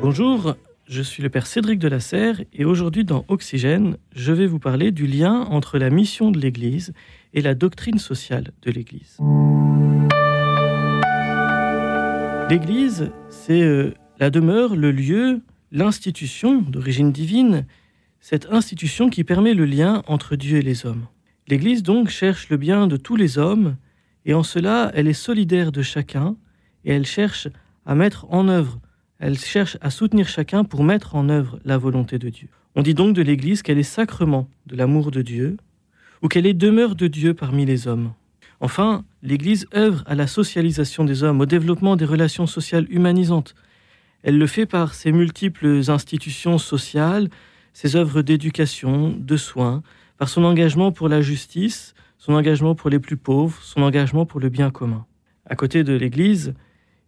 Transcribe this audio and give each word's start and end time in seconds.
Bonjour, 0.00 0.54
je 0.86 1.02
suis 1.02 1.24
le 1.24 1.28
père 1.28 1.48
Cédric 1.48 1.80
de 1.80 1.88
la 1.88 1.98
Serre 1.98 2.40
et 2.52 2.64
aujourd'hui 2.64 3.04
dans 3.04 3.24
Oxygène, 3.26 3.96
je 4.14 4.32
vais 4.32 4.46
vous 4.46 4.60
parler 4.60 4.92
du 4.92 5.08
lien 5.08 5.40
entre 5.50 5.76
la 5.76 5.90
mission 5.90 6.30
de 6.30 6.38
l'Église 6.38 6.92
et 7.34 7.42
la 7.42 7.56
doctrine 7.56 7.98
sociale 7.98 8.52
de 8.62 8.70
l'Église. 8.70 9.18
L'Église, 12.48 13.10
c'est 13.28 13.60
euh, 13.60 13.92
la 14.20 14.30
demeure, 14.30 14.76
le 14.76 14.92
lieu, 14.92 15.42
l'institution 15.72 16.62
d'origine 16.62 17.10
divine, 17.10 17.66
cette 18.20 18.46
institution 18.52 19.10
qui 19.10 19.24
permet 19.24 19.52
le 19.52 19.64
lien 19.64 20.04
entre 20.06 20.36
Dieu 20.36 20.58
et 20.58 20.62
les 20.62 20.86
hommes. 20.86 21.08
L'Église 21.48 21.82
donc 21.82 22.08
cherche 22.08 22.50
le 22.50 22.56
bien 22.56 22.86
de 22.86 22.96
tous 22.96 23.16
les 23.16 23.36
hommes 23.36 23.76
et 24.24 24.32
en 24.32 24.44
cela 24.44 24.92
elle 24.94 25.08
est 25.08 25.12
solidaire 25.12 25.72
de 25.72 25.82
chacun 25.82 26.36
et 26.84 26.92
elle 26.92 27.06
cherche 27.06 27.48
à 27.84 27.96
mettre 27.96 28.26
en 28.30 28.48
œuvre 28.48 28.80
elle 29.18 29.38
cherche 29.38 29.76
à 29.80 29.90
soutenir 29.90 30.28
chacun 30.28 30.64
pour 30.64 30.84
mettre 30.84 31.14
en 31.14 31.28
œuvre 31.28 31.58
la 31.64 31.78
volonté 31.78 32.18
de 32.18 32.28
Dieu. 32.28 32.48
On 32.76 32.82
dit 32.82 32.94
donc 32.94 33.14
de 33.14 33.22
l'Église 33.22 33.62
qu'elle 33.62 33.78
est 33.78 33.82
sacrement 33.82 34.48
de 34.66 34.76
l'amour 34.76 35.10
de 35.10 35.22
Dieu, 35.22 35.56
ou 36.22 36.28
qu'elle 36.28 36.46
est 36.46 36.54
demeure 36.54 36.94
de 36.94 37.06
Dieu 37.06 37.34
parmi 37.34 37.64
les 37.64 37.88
hommes. 37.88 38.12
Enfin, 38.60 39.04
l'Église 39.22 39.66
œuvre 39.74 40.02
à 40.06 40.14
la 40.14 40.26
socialisation 40.26 41.04
des 41.04 41.22
hommes, 41.22 41.40
au 41.40 41.46
développement 41.46 41.96
des 41.96 42.04
relations 42.04 42.46
sociales 42.46 42.86
humanisantes. 42.90 43.54
Elle 44.22 44.38
le 44.38 44.46
fait 44.46 44.66
par 44.66 44.94
ses 44.94 45.12
multiples 45.12 45.82
institutions 45.88 46.58
sociales, 46.58 47.28
ses 47.72 47.94
œuvres 47.94 48.22
d'éducation, 48.22 49.14
de 49.16 49.36
soins, 49.36 49.82
par 50.16 50.28
son 50.28 50.42
engagement 50.44 50.90
pour 50.90 51.08
la 51.08 51.22
justice, 51.22 51.94
son 52.18 52.34
engagement 52.34 52.74
pour 52.74 52.90
les 52.90 52.98
plus 52.98 53.16
pauvres, 53.16 53.60
son 53.62 53.82
engagement 53.82 54.26
pour 54.26 54.40
le 54.40 54.48
bien 54.48 54.70
commun. 54.70 55.06
À 55.46 55.54
côté 55.54 55.84
de 55.84 55.94
l'Église, 55.94 56.54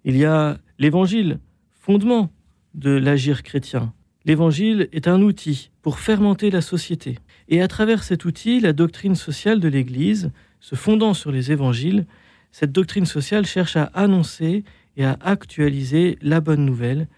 il 0.05 0.17
y 0.17 0.25
a 0.25 0.59
l'Évangile, 0.79 1.41
fondement 1.81 2.31
de 2.75 2.91
l'agir 2.91 3.43
chrétien. 3.43 3.93
L'évangile 4.27 4.89
est 4.93 5.09
un 5.09 5.23
outil 5.23 5.71
pour 5.81 5.99
fermenter 5.99 6.51
la 6.51 6.61
société. 6.61 7.19
Et 7.49 7.63
à 7.63 7.69
travers 7.69 8.05
cet 8.05 8.27
outil, 8.27 8.61
la 8.61 8.75
doctrine 8.75 9.15
sociale 9.15 9.61
de 9.61 9.69
l'Église, 9.69 10.31
se 10.61 10.75
fondant 10.75 11.15
sur 11.15 11.33
les 11.33 11.53
évangiles, 11.53 12.07
cette 12.53 12.71
doctrine 12.71 13.07
sociale 13.07 13.47
cherche 13.47 13.77
à 13.77 13.85
annoncer 13.95 14.63
et 14.99 15.05
à 15.05 15.17
actualiser 15.23 16.19
la 16.21 16.41
bonne 16.41 16.67
nouvelle, 16.67 17.09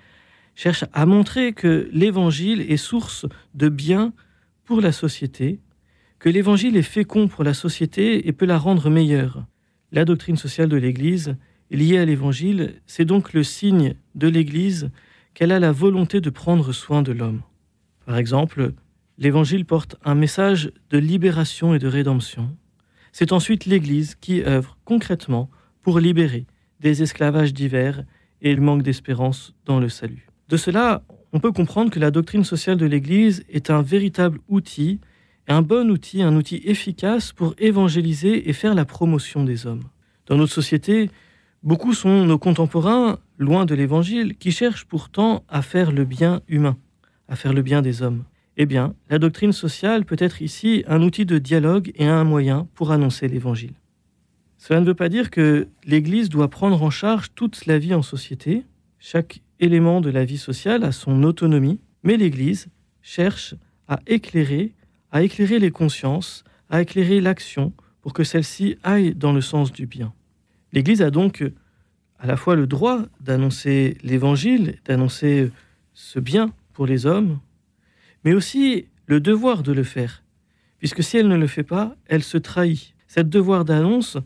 cherche 0.55 0.85
à 0.93 1.07
montrer 1.07 1.53
que 1.53 1.89
l'évangile 1.93 2.61
est 2.61 2.77
source 2.77 3.27
de 3.55 3.69
bien 3.69 4.13
pour 4.65 4.81
la 4.81 4.93
société, 4.93 5.59
que 6.21 6.29
l'évangile 6.29 6.77
est 6.77 6.83
fécond 6.83 7.27
pour 7.27 7.43
la 7.43 7.55
société 7.55 8.29
et 8.29 8.33
peut 8.33 8.47
la 8.47 8.59
rendre 8.59 8.91
meilleure. 8.91 9.45
La 9.91 10.05
doctrine 10.05 10.37
sociale 10.37 10.69
de 10.69 10.77
l'Église 10.77 11.37
lié 11.77 11.99
à 11.99 12.05
l'Évangile, 12.05 12.75
c'est 12.87 13.05
donc 13.05 13.33
le 13.33 13.43
signe 13.43 13.95
de 14.15 14.29
l'Église 14.29 14.91
qu'elle 15.35 15.53
a 15.53 15.61
la 15.61 15.73
volonté 15.73 16.21
de 16.21 16.31
prendre 16.31 16.73
soin 16.73 17.03
de 17.03 17.13
l'homme. 17.13 17.43
Par 18.05 18.17
exemple, 18.19 18.73
l'Évangile 19.19 19.65
porte 19.65 19.97
un 20.05 20.15
message 20.15 20.73
de 20.91 20.99
libération 20.99 21.75
et 21.75 21.79
de 21.79 21.89
rédemption. 21.89 22.55
C'est 23.13 23.33
ensuite 23.33 23.67
l'Église 23.67 24.15
qui 24.15 24.43
œuvre 24.43 24.77
concrètement 24.85 25.51
pour 25.83 25.99
libérer 25.99 26.47
des 26.81 27.03
esclavages 27.03 27.55
divers 27.55 28.05
et 28.41 28.55
le 28.55 28.61
manque 28.61 28.83
d'espérance 28.83 29.55
dans 29.65 29.81
le 29.81 29.89
salut. 29.89 30.27
De 30.49 30.57
cela, 30.57 31.03
on 31.33 31.41
peut 31.41 31.53
comprendre 31.53 31.91
que 31.91 32.01
la 32.01 32.11
doctrine 32.11 32.45
sociale 32.45 32.77
de 32.77 32.87
l'Église 32.87 33.45
est 33.49 33.71
un 33.71 33.81
véritable 33.83 34.39
outil, 34.49 35.01
un 35.49 35.63
bon 35.63 35.91
outil, 35.91 36.23
un 36.23 36.37
outil 36.37 36.61
efficace 36.65 37.33
pour 37.33 37.55
évangéliser 37.59 38.49
et 38.49 38.53
faire 38.53 38.75
la 38.75 38.85
promotion 38.85 39.45
des 39.45 39.67
hommes. 39.67 39.85
Dans 40.27 40.37
notre 40.37 40.53
société, 40.53 41.11
Beaucoup 41.63 41.95
sont 41.95 42.25
nos 42.25 42.39
contemporains, 42.39 43.21
loin 43.39 43.67
de 43.67 43.77
l'Évangile, 43.77 44.37
qui 44.37 44.51
cherchent 44.51 44.85
pourtant 44.85 45.45
à 45.49 45.63
faire 45.63 45.93
le 45.93 46.05
bien 46.05 46.43
humain, 46.49 46.77
à 47.29 47.37
faire 47.37 47.53
le 47.53 47.63
bien 47.63 47.83
des 47.83 48.03
hommes. 48.03 48.25
Eh 48.57 48.67
bien, 48.67 48.97
la 49.09 49.21
doctrine 49.21 49.53
sociale 49.53 50.05
peut 50.05 50.17
être 50.19 50.43
ici 50.43 50.83
un 50.89 51.03
outil 51.03 51.25
de 51.25 51.39
dialogue 51.39 51.93
et 51.95 52.07
un 52.07 52.25
moyen 52.25 52.67
pour 52.75 52.91
annoncer 52.91 53.29
l'Évangile. 53.29 53.75
Cela 54.59 54.81
ne 54.81 54.87
veut 54.87 54.95
pas 54.95 55.09
dire 55.09 55.31
que 55.31 55.69
l'Église 55.85 56.29
doit 56.29 56.51
prendre 56.51 56.83
en 56.83 56.91
charge 56.91 57.29
toute 57.37 57.67
la 57.67 57.79
vie 57.79 57.95
en 57.95 58.03
société. 58.03 58.65
Chaque 58.99 59.41
élément 59.61 60.01
de 60.01 60.11
la 60.11 60.25
vie 60.25 60.39
sociale 60.39 60.83
a 60.83 60.91
son 60.91 61.23
autonomie, 61.23 61.79
mais 62.03 62.17
l'Église 62.17 62.67
cherche 63.03 63.55
à 63.87 64.01
éclairer, 64.09 64.73
à 65.13 65.23
éclairer 65.23 65.61
les 65.61 65.71
consciences, 65.71 66.43
à 66.71 66.83
éclairer 66.83 67.21
l'action 67.21 67.73
pour 68.01 68.15
que 68.15 68.25
celle-ci 68.25 68.79
aille 68.83 69.15
dans 69.15 69.33
le 69.33 69.41
sens 69.41 69.71
du 69.71 69.87
bien. 69.87 70.13
L'Église 70.73 71.03
a 71.03 71.11
donc 71.11 71.45
à 72.19 72.27
la 72.27 72.37
fois 72.37 72.57
le 72.57 72.67
droit 72.67 73.03
d'annoncer 73.21 73.99
l'Évangile, 74.03 74.79
d'annoncer 74.85 75.51
ce 75.93 76.21
bien 76.21 76.53
pour 76.73 76.87
les 76.87 77.05
hommes, 77.05 77.41
mais 78.25 78.33
aussi 78.33 78.87
le 79.07 79.21
devoir 79.21 79.63
de 79.63 79.73
le 79.73 79.83
faire, 79.83 80.23
puisque 80.79 81.03
si 81.03 81.19
elle 81.19 81.29
ne 81.29 81.37
le 81.37 81.47
fait 81.47 81.65
pas, 81.65 81.97
elle 82.07 82.23
se 82.23 82.39
trahit. 82.39 82.95
Cette 83.07 83.29
devoir 83.29 83.65
d'annonce, 83.65 84.17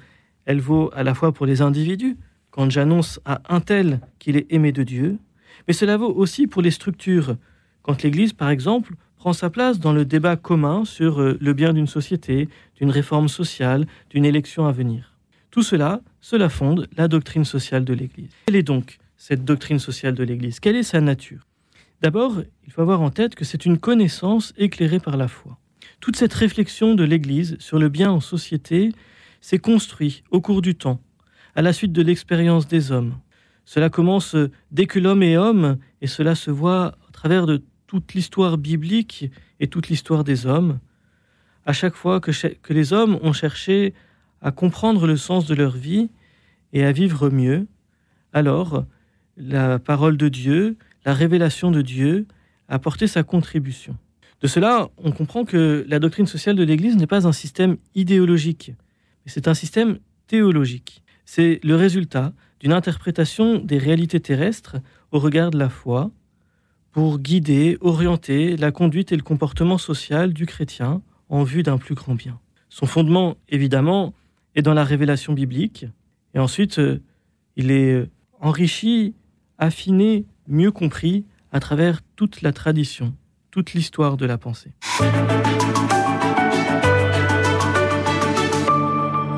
elle 0.45 0.61
vaut 0.61 0.91
à 0.95 1.03
la 1.03 1.15
fois 1.15 1.33
pour 1.33 1.47
les 1.47 1.63
individus, 1.63 2.17
quand 2.51 2.71
j'annonce 2.71 3.19
à 3.25 3.41
un 3.49 3.61
tel 3.61 4.01
qu'il 4.19 4.37
est 4.37 4.47
aimé 4.51 4.73
de 4.73 4.83
Dieu, 4.83 5.19
mais 5.67 5.75
cela 5.75 5.97
vaut 5.97 6.13
aussi 6.13 6.47
pour 6.47 6.63
les 6.63 6.71
structures, 6.71 7.37
quand 7.83 8.03
l'Église, 8.03 8.33
par 8.33 8.51
exemple, 8.51 8.95
prend 9.17 9.33
sa 9.33 9.51
place 9.51 9.81
dans 9.81 9.93
le 9.93 10.05
débat 10.05 10.37
commun 10.37 10.85
sur 10.85 11.21
euh, 11.21 11.37
le 11.41 11.53
bien 11.53 11.73
d'une 11.73 11.87
société, 11.87 12.49
d'une 12.77 12.91
réforme 12.91 13.29
sociale, 13.29 13.87
d'une 14.11 14.25
élection 14.25 14.67
à 14.67 14.73
venir. 14.73 15.16
Tout 15.57 15.63
cela, 15.63 16.03
cela 16.21 16.51
fonde 16.51 16.87
la 16.99 17.09
doctrine 17.09 17.47
sociale 17.47 17.87
de 17.87 17.95
l'Église. 17.95 18.29
Quelle 18.45 18.57
est 18.57 18.63
donc 18.63 18.99
cette 19.17 19.43
doctrine 19.43 19.79
sociale 19.79 20.15
de 20.15 20.23
l'Église? 20.23 20.61
Quelle 20.61 20.77
est 20.77 20.83
sa 20.83 21.01
nature? 21.01 21.47
D'abord, 22.03 22.43
il 22.67 22.73
faut 22.75 22.83
avoir 22.83 23.01
en 23.01 23.09
tête 23.09 23.35
que 23.35 23.47
c'est 23.47 23.65
une 23.65 23.79
connaissance 23.79 24.53
éclairée 24.59 25.01
par 25.01 25.17
la 25.17 25.29
foi. 25.29 25.59
Toute 26.01 26.17
cette 26.17 26.35
réflexion 26.35 26.95
de 26.95 27.05
l'Église 27.05 27.57
sur 27.59 27.79
le 27.79 27.89
bien 27.89 28.11
en 28.11 28.21
société 28.21 28.93
s'est 29.41 29.57
construite 29.57 30.25
au 30.31 30.43
cours 30.43 30.61
du 30.61 30.75
temps, 30.75 31.01
à 31.55 31.63
la 31.63 31.73
suite 31.73 31.93
de 31.93 32.03
l'expérience 32.03 32.69
des 32.69 32.93
hommes. 32.93 33.15
Cela 33.65 33.89
commence 33.89 34.37
dès 34.73 34.85
que 34.85 34.99
l'homme 34.99 35.23
est 35.23 35.39
homme, 35.39 35.79
et 36.03 36.07
cela 36.07 36.35
se 36.35 36.51
voit 36.51 36.99
à 37.09 37.13
travers 37.15 37.47
de 37.47 37.63
toute 37.87 38.13
l'histoire 38.13 38.59
biblique 38.59 39.31
et 39.59 39.69
toute 39.69 39.89
l'histoire 39.89 40.23
des 40.23 40.45
hommes. 40.45 40.81
À 41.65 41.73
chaque 41.73 41.95
fois 41.95 42.21
que, 42.21 42.31
que 42.59 42.75
les 42.75 42.93
hommes 42.93 43.19
ont 43.23 43.33
cherché 43.33 43.95
à 44.43 44.53
comprendre 44.53 45.07
le 45.07 45.17
sens 45.17 45.47
de 45.47 45.55
leur 45.55 45.77
vie 45.77 46.11
et 46.73 46.85
à 46.85 46.93
vivre 46.93 47.31
mieux, 47.31 47.67
alors 48.33 48.85
la 49.37 49.79
parole 49.79 50.17
de 50.17 50.29
Dieu, 50.29 50.77
la 51.05 51.15
révélation 51.15 51.71
de 51.71 51.83
Dieu 51.83 52.27
a 52.69 52.75
apporté 52.75 53.07
sa 53.07 53.23
contribution. 53.23 53.97
De 54.43 54.47
cela, 54.47 54.89
on 54.99 55.13
comprend 55.13 55.45
que 55.45 55.85
la 55.89 55.99
doctrine 55.99 56.27
sociale 56.27 56.57
de 56.57 56.65
l'Église 56.65 56.97
n'est 56.97 57.07
pas 57.07 57.27
un 57.27 57.33
système 57.33 57.77
idéologique, 57.95 58.73
mais 59.25 59.33
c'est 59.33 59.49
un 59.49 59.55
système 59.55 59.99
théologique. 60.27 61.03
C'est 61.25 61.61
le 61.65 61.75
résultat 61.75 62.33
d'une 62.61 62.73
interprétation 62.73 63.59
des 63.59 63.79
réalités 63.79 64.21
terrestres 64.21 64.77
au 65.13 65.19
regard 65.19 65.51
de 65.51 65.59
la 65.59 65.69
foi 65.69 66.11
pour 66.93 67.19
guider, 67.19 67.77
orienter 67.81 68.57
la 68.57 68.73
conduite 68.73 69.13
et 69.13 69.17
le 69.17 69.23
comportement 69.23 69.79
social 69.79 70.33
du 70.33 70.47
chrétien 70.47 71.03
en 71.29 71.43
vue 71.43 71.63
d'un 71.63 71.79
plus 71.79 71.95
grand 71.95 72.15
bien. 72.15 72.39
Son 72.69 72.87
fondement, 72.87 73.37
évidemment, 73.49 74.15
et 74.57 74.63
dans 74.63 74.75
la 74.75 74.83
révélation 74.83 75.35
biblique. 75.35 75.87
Et 76.35 76.41
ensuite, 76.41 76.81
euh, 76.81 77.01
il 77.55 77.71
est 77.71 77.93
euh, 77.93 78.11
enrichi, 78.41 79.15
affiné, 79.59 80.25
mieux 80.49 80.73
compris 80.73 81.27
à 81.53 81.61
travers 81.61 82.01
toute 82.17 82.43
la 82.43 82.53
tradition, 82.53 83.15
toute 83.51 83.75
l'histoire 83.75 84.17
de 84.17 84.27
la 84.27 84.39
pensée. 84.39 84.73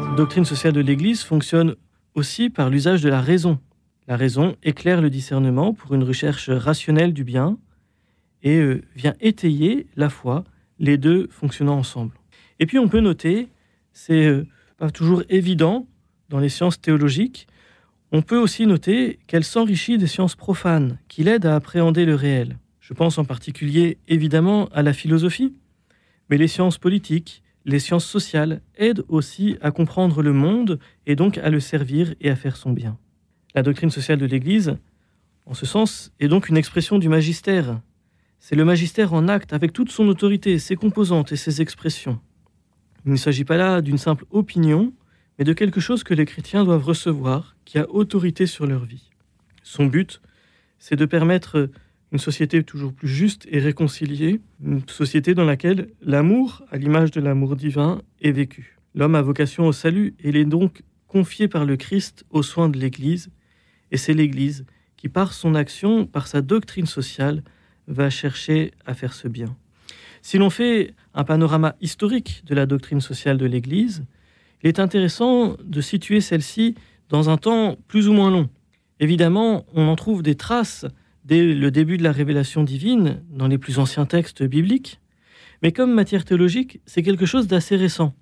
Cette 0.07 0.17
doctrine 0.17 0.45
sociale 0.45 0.73
de 0.73 0.81
l'Église 0.81 1.23
fonctionne 1.23 1.75
aussi 2.15 2.49
par 2.49 2.71
l'usage 2.71 3.03
de 3.03 3.09
la 3.09 3.21
raison. 3.21 3.59
La 4.07 4.17
raison 4.17 4.57
éclaire 4.63 5.03
le 5.03 5.11
discernement 5.11 5.75
pour 5.75 5.95
une 5.95 6.03
recherche 6.03 6.49
rationnelle 6.49 7.13
du 7.13 7.25
bien 7.25 7.59
et 8.43 8.59
euh, 8.59 8.83
vient 8.97 9.15
étayer 9.21 9.89
la 9.97 10.09
foi, 10.11 10.45
les 10.79 10.97
deux 10.97 11.29
fonctionnant 11.31 11.77
ensemble. 11.77 12.15
Et 12.61 12.67
puis 12.67 12.79
on 12.79 12.89
peut 12.89 13.01
noter, 13.01 13.49
c'est 13.93 14.45
pas 14.79 14.91
toujours 14.91 15.23
évident 15.29 15.87
dans 16.31 16.39
les 16.39 16.49
sciences 16.49 16.81
théologiques, 16.81 17.47
on 18.13 18.23
peut 18.23 18.39
aussi 18.39 18.65
noter 18.65 19.19
qu'elle 19.27 19.45
s'enrichit 19.45 19.99
des 19.99 20.07
sciences 20.07 20.37
profanes, 20.37 20.99
qui 21.09 21.25
l'aident 21.25 21.47
à 21.47 21.57
appréhender 21.57 22.07
le 22.07 22.15
réel. 22.15 22.57
Je 22.81 22.95
pense 22.95 23.19
en 23.19 23.25
particulier 23.25 23.99
évidemment 24.09 24.69
à 24.73 24.83
la 24.83 24.95
philosophie, 24.95 25.53
mais 26.31 26.39
les 26.39 26.49
sciences 26.49 26.79
politiques, 26.79 27.43
les 27.67 27.81
sciences 27.81 28.07
sociales 28.07 28.63
aident 28.77 29.05
aussi 29.09 29.57
à 29.61 29.73
comprendre 29.73 30.23
le 30.23 30.33
monde 30.33 30.79
et 31.07 31.17
donc 31.17 31.37
à 31.39 31.51
le 31.51 31.61
servir 31.61 32.15
et 32.21 32.31
à 32.31 32.37
faire 32.37 32.57
son 32.57 32.71
bien. 32.73 32.97
La 33.55 33.63
doctrine 33.63 33.91
sociale 33.91 34.19
de 34.19 34.27
l'Église, 34.27 34.77
en 35.45 35.55
ce 35.55 35.67
sens, 35.67 36.13
est 36.21 36.29
donc 36.29 36.49
une 36.49 36.57
expression 36.57 36.99
du 36.99 37.09
magistère. 37.09 37.81
C'est 38.39 38.57
le 38.57 38.65
magistère 38.65 39.13
en 39.13 39.27
acte 39.27 39.53
avec 39.53 39.73
toute 39.73 39.91
son 39.91 40.07
autorité, 40.09 40.59
ses 40.59 40.77
composantes 40.77 41.33
et 41.33 41.37
ses 41.37 41.61
expressions. 41.61 42.21
Il 43.05 43.13
ne 43.13 43.17
s'agit 43.17 43.45
pas 43.45 43.57
là 43.57 43.81
d'une 43.81 43.99
simple 43.99 44.25
opinion, 44.31 44.93
mais 45.39 45.45
de 45.45 45.53
quelque 45.53 45.81
chose 45.81 46.05
que 46.05 46.15
les 46.15 46.25
chrétiens 46.25 46.65
doivent 46.65 46.85
recevoir, 46.85 47.57
qui 47.65 47.79
a 47.79 47.89
autorité 47.91 48.47
sur 48.47 48.67
leur 48.67 48.85
vie. 48.85 49.11
Son 49.63 49.87
but, 49.87 50.21
c'est 50.79 50.97
de 50.97 51.05
permettre 51.05 51.71
une 52.13 52.19
société 52.19 52.63
toujours 52.65 52.93
plus 52.93 53.09
juste 53.09 53.47
et 53.51 53.59
réconciliée, 53.59 54.41
une 54.65 54.81
société 54.89 55.35
dans 55.35 55.45
laquelle 55.45 55.89
l'amour, 56.01 56.63
à 56.71 56.79
l'image 56.79 57.11
de 57.11 57.21
l'amour 57.21 57.57
divin, 57.57 58.01
est 58.21 58.33
vécu. 58.33 58.79
L'homme 58.95 59.15
a 59.15 59.23
vocation 59.23 59.67
au 59.67 59.73
salut 59.73 60.15
et 60.21 60.31
il 60.31 60.37
est 60.37 60.45
donc 60.45 60.83
confié 61.07 61.49
par 61.49 61.65
le 61.65 61.77
Christ 61.77 62.25
aux 62.31 62.43
soins 62.43 62.69
de 62.69 62.79
l'Église, 62.79 63.31
et 63.91 63.97
c'est 63.97 64.15
l'Église 64.15 64.65
qui, 64.97 65.09
par 65.09 65.33
son 65.33 65.55
action, 65.55 66.07
par 66.07 66.27
sa 66.27 66.43
doctrine 66.43 66.87
sociale, 66.87 67.43
va 67.87 68.11
chercher 68.11 68.73
à 68.85 68.95
faire 68.95 69.13
ce 69.13 69.29
bien. 69.29 69.57
Si 70.23 70.39
l'on 70.39 70.51
fait 70.51 70.95
un 71.19 71.25
panorama 71.25 71.75
historique 71.81 72.43
de 72.47 72.55
la 72.55 72.65
doctrine 72.65 73.01
sociale 73.01 73.39
de 73.39 73.45
l'Église, 73.45 74.05
il 74.63 74.69
est 74.69 74.79
intéressant 74.79 75.57
de 75.65 75.81
situer 75.81 76.21
celle-ci 76.21 76.77
dans 77.09 77.29
un 77.29 77.37
temps 77.37 77.77
plus 77.89 78.09
ou 78.09 78.13
moins 78.13 78.31
long. 78.31 78.49
Évidemment, 79.01 79.67
on 79.75 79.89
en 79.89 79.97
trouve 79.97 80.23
des 80.23 80.37
traces 80.37 80.87
dès 81.25 81.43
le 81.43 81.71
début 81.73 81.97
de 81.97 82.05
la 82.05 82.13
révélation 82.13 82.63
divine 82.63 83.21
dans 83.31 83.49
les 83.49 83.59
plus 83.59 83.81
anciens 83.81 84.07
textes 84.07 84.45
bibliques, 84.45 85.01
mais 85.61 85.73
comme 85.73 85.93
matière 85.93 86.25
théologique, 86.25 86.81
c'est 86.87 87.03
quelque 87.03 87.27
chose 87.27 87.49
d'assez 87.49 87.75
récent, 87.75 88.15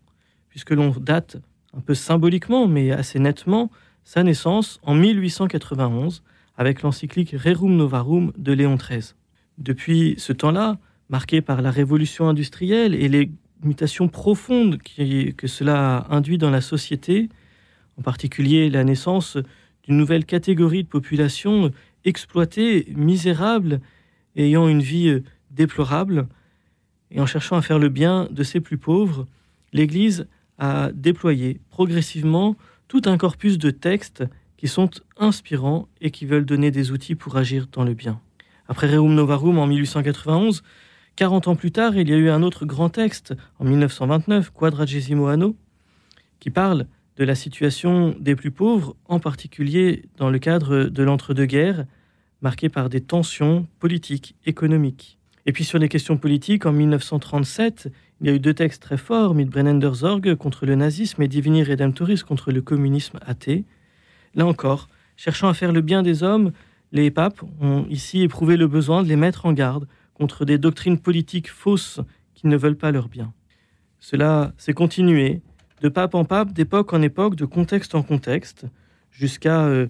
puisque 0.49 0.71
l'on 0.71 0.89
date 0.89 1.37
un 1.77 1.81
peu 1.81 1.93
symboliquement, 1.95 2.67
mais 2.67 2.93
assez 2.93 3.19
nettement, 3.19 3.71
sa 4.05 4.23
naissance 4.23 4.81
en 4.83 4.95
1891 4.95 6.23
avec 6.57 6.81
l'encyclique 6.81 7.37
Rerum 7.39 7.77
Novarum 7.77 8.33
de 8.39 8.53
Léon 8.53 8.77
XIII. 8.77 9.13
Depuis 9.59 10.15
ce 10.17 10.33
temps-là, 10.33 10.79
marqué 11.09 11.41
par 11.41 11.63
la 11.63 11.71
révolution 11.71 12.29
industrielle 12.29 12.95
et 12.95 13.09
les 13.09 13.31
mutations 13.63 14.09
profondes 14.09 14.79
que 14.79 15.47
cela 15.47 15.99
a 15.99 16.15
induit 16.15 16.39
dans 16.39 16.51
la 16.51 16.61
société, 16.61 17.29
en 17.99 18.03
particulier 18.03 18.69
la 18.71 18.85
naissance 18.85 19.39
d'une 19.85 19.97
nouvelle 19.97 20.25
catégorie 20.25 20.85
de 20.85 20.89
population 20.89 21.71
exploitée, 22.05 22.93
misérable, 22.97 23.81
ayant 24.37 24.69
une 24.69 24.83
vie 24.83 25.23
déplorable, 25.51 26.29
et 27.11 27.21
en 27.21 27.27
cherchant 27.27 27.57
à 27.57 27.63
faire 27.63 27.79
le 27.79 27.89
bien 27.89 28.29
de 28.31 28.43
ses 28.43 28.61
plus 28.61 28.79
pauvres, 28.79 29.27
l'Église 29.73 30.27
a 30.59 30.91
déployé 30.93 31.61
progressivement 31.71 32.57
tout 32.89 33.03
un 33.07 33.17
corpus 33.17 33.59
de 33.59 33.71
textes 33.71 34.25
qui 34.57 34.69
sont 34.69 34.91
inspirants 35.17 35.89
et 36.01 36.11
qui 36.11 36.27
veulent 36.27 36.47
donner 36.47 36.71
des 36.71 36.91
outils 36.91 37.15
pour 37.15 37.37
agir 37.37 37.67
dans 37.71 37.85
le 37.85 37.95
bien. 37.95 38.21
Après 38.69 38.89
Reum 38.89 39.15
Novarum 39.15 39.59
en 39.59 39.67
1891, 39.67 40.63
40 41.17 41.49
ans 41.49 41.57
plus 41.57 41.73
tard, 41.73 41.97
il 41.97 42.11
y 42.11 42.13
a 42.13 42.17
eu 42.17 42.29
un 42.29 42.43
autre 42.43 42.67
grand 42.67 42.91
texte, 42.91 43.35
en 43.59 43.65
1929, 43.65 44.51
Quadragesimo 44.51 45.27
Anno, 45.29 45.57
qui 46.41 46.51
parle 46.51 46.87
de 47.17 47.25
la 47.25 47.35
situation 47.35 48.15
des 48.21 48.37
plus 48.37 48.51
pauvres, 48.51 48.95
en 49.07 49.19
particulier 49.19 50.05
dans 50.19 50.29
le 50.29 50.39
cadre 50.39 50.85
de 50.85 51.03
l'entre-deux-guerres, 51.03 51.87
marqué 52.43 52.69
par 52.69 52.91
des 52.91 53.01
tensions 53.01 53.67
politiques, 53.81 54.37
économiques. 54.45 55.19
Et 55.47 55.53
puis 55.53 55.65
sur 55.65 55.79
les 55.79 55.89
questions 55.89 56.19
politiques, 56.19 56.67
en 56.67 56.73
1937, 56.73 57.91
il 58.21 58.27
y 58.27 58.31
a 58.31 58.35
eu 58.35 58.39
deux 58.39 58.53
textes 58.53 58.83
très 58.83 58.99
forts, 58.99 59.35
Mitbrennender 59.35 59.95
Zorg 59.95 60.35
contre 60.35 60.67
le 60.67 60.75
nazisme 60.75 61.23
et 61.23 61.29
Divini 61.29 61.65
Redemptoris 61.65 62.25
contre 62.25 62.53
le 62.53 62.61
communisme 62.61 63.19
athée. 63.25 63.65
Là 64.35 64.45
encore, 64.45 64.89
cherchant 65.17 65.49
à 65.49 65.55
faire 65.55 65.73
le 65.73 65.81
bien 65.81 66.03
des 66.03 66.23
hommes, 66.23 66.53
les 66.93 67.11
papes 67.11 67.43
ont 67.63 67.87
ici 67.89 68.21
éprouvé 68.21 68.59
le 68.59 68.67
besoin 68.67 69.03
de 69.03 69.09
les 69.09 69.17
mettre 69.17 69.47
en 69.47 69.55
garde 69.55 69.87
contre 70.17 70.47
des 70.47 70.57
doctrines 70.57 70.99
politiques 70.99 71.51
fausses 71.51 72.01
qui 72.35 72.47
ne 72.47 72.57
veulent 72.57 72.77
pas 72.77 72.91
leur 72.91 73.09
bien. 73.09 73.35
Cela 73.99 74.53
s'est 74.57 74.73
continué 74.73 75.43
de 75.83 75.89
pape 75.89 76.15
en 76.15 76.25
pape, 76.25 76.53
d'époque 76.53 76.93
en 76.95 77.03
époque, 77.03 77.37
de 77.37 77.45
contexte 77.45 77.95
en 77.95 78.03
contexte, 78.03 78.65
jusqu'à 79.11 79.67
euh, 79.67 79.89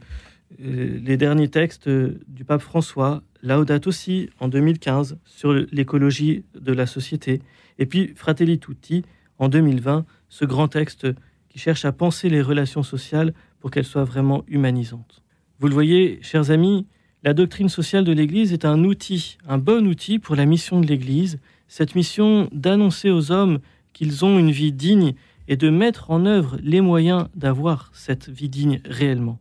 euh, 0.60 0.98
les 1.02 1.16
derniers 1.16 1.48
textes 1.48 1.88
du 1.88 2.44
pape 2.44 2.60
François, 2.60 3.22
Laudato 3.42 3.88
aussi 3.88 4.30
en 4.40 4.48
2015 4.48 5.18
sur 5.24 5.52
l'écologie 5.52 6.44
de 6.58 6.72
la 6.72 6.86
société, 6.86 7.40
et 7.78 7.86
puis 7.86 8.12
Fratelli 8.16 8.58
Tutti 8.58 9.04
en 9.38 9.48
2020, 9.48 10.06
ce 10.28 10.44
grand 10.44 10.66
texte 10.66 11.06
qui 11.48 11.58
cherche 11.60 11.84
à 11.84 11.92
penser 11.92 12.28
les 12.28 12.42
relations 12.42 12.82
sociales 12.82 13.32
pour 13.60 13.70
qu'elles 13.70 13.84
soient 13.84 14.04
vraiment 14.04 14.44
humanisantes. 14.48 15.22
Vous 15.60 15.68
le 15.68 15.74
voyez, 15.74 16.18
chers 16.22 16.50
amis, 16.50 16.86
la 17.26 17.34
doctrine 17.34 17.68
sociale 17.68 18.04
de 18.04 18.12
l'Église 18.12 18.52
est 18.52 18.64
un 18.64 18.84
outil, 18.84 19.36
un 19.48 19.58
bon 19.58 19.84
outil 19.88 20.20
pour 20.20 20.36
la 20.36 20.46
mission 20.46 20.80
de 20.80 20.86
l'Église, 20.86 21.40
cette 21.66 21.96
mission 21.96 22.48
d'annoncer 22.52 23.10
aux 23.10 23.32
hommes 23.32 23.58
qu'ils 23.92 24.24
ont 24.24 24.38
une 24.38 24.52
vie 24.52 24.70
digne 24.70 25.14
et 25.48 25.56
de 25.56 25.68
mettre 25.68 26.12
en 26.12 26.24
œuvre 26.24 26.56
les 26.62 26.80
moyens 26.80 27.26
d'avoir 27.34 27.90
cette 27.92 28.28
vie 28.28 28.48
digne 28.48 28.80
réellement. 28.84 29.40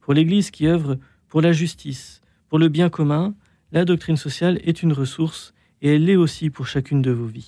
Pour 0.00 0.14
l'Église 0.14 0.50
qui 0.50 0.66
œuvre 0.66 0.96
pour 1.28 1.42
la 1.42 1.52
justice, 1.52 2.22
pour 2.48 2.58
le 2.58 2.70
bien 2.70 2.88
commun, 2.88 3.34
la 3.72 3.84
doctrine 3.84 4.16
sociale 4.16 4.58
est 4.64 4.82
une 4.82 4.94
ressource 4.94 5.52
et 5.82 5.96
elle 5.96 6.06
l'est 6.06 6.16
aussi 6.16 6.48
pour 6.48 6.66
chacune 6.66 7.02
de 7.02 7.10
vos 7.10 7.26
vies. 7.26 7.44